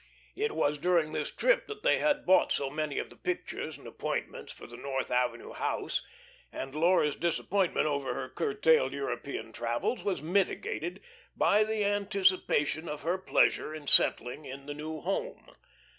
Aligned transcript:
It 0.35 0.53
was 0.53 0.79
during 0.79 1.11
this 1.13 1.29
trip 1.29 1.67
that 1.67 1.83
they 1.83 1.99
had 1.99 2.25
bought 2.25 2.51
so 2.51 2.71
many 2.71 2.97
of 2.97 3.11
the 3.11 3.15
pictures 3.15 3.77
and 3.77 3.85
appointments 3.85 4.51
for 4.51 4.65
the 4.65 4.75
North 4.75 5.11
Avenue 5.11 5.53
house, 5.53 6.03
and 6.51 6.73
Laura's 6.73 7.15
disappointment 7.15 7.85
over 7.85 8.15
her 8.15 8.27
curtailed 8.27 8.93
European 8.93 9.51
travels 9.53 10.03
was 10.03 10.19
mitigated 10.19 11.01
by 11.35 11.63
the 11.63 11.85
anticipation 11.85 12.89
of 12.89 13.03
her 13.03 13.19
pleasure 13.19 13.75
in 13.75 13.85
settling 13.85 14.43
in 14.45 14.65
the 14.65 14.73
new 14.73 15.01
home. 15.01 15.51